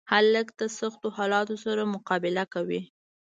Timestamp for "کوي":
2.53-2.81